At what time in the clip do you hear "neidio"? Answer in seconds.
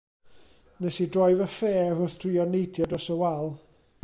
2.51-2.89